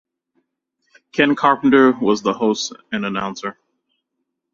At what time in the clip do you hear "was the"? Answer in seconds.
1.91-2.33